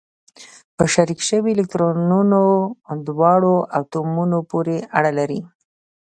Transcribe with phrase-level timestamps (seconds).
[0.75, 2.39] په شریک شوي الکترونونه
[3.07, 5.39] دواړو اتومونو پورې اړه لري.